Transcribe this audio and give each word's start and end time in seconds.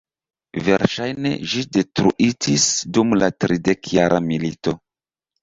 Verŝajne 0.69 1.33
ĝi 1.51 1.61
detruitis 1.77 2.65
dum 2.99 3.15
la 3.25 3.31
Tridekjara 3.45 4.25
milito. 4.33 4.77